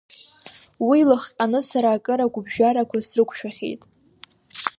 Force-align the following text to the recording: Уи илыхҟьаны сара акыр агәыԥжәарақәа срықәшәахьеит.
Уи 0.87 0.97
илыхҟьаны 1.03 1.59
сара 1.69 1.89
акыр 1.91 2.19
агәыԥжәарақәа 2.25 2.97
срықәшәахьеит. 3.07 3.81